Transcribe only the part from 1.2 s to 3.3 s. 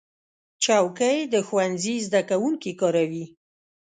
د ښوونځي زده کوونکي کاروي.